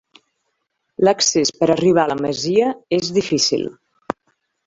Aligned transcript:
L'accés 1.07 1.51
per 1.59 1.67
arribar 1.75 2.05
a 2.09 2.11
la 2.13 2.17
masia 2.23 2.73
és 2.99 3.13
difícil. 3.21 3.67